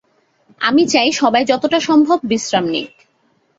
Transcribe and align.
আমি 0.61 0.83
চাই 0.85 1.09
সবাই 1.11 1.43
যতটা 1.45 1.79
সম্ভব 1.79 2.17
বিশ্রাম 2.23 2.65
নিক। 2.65 2.91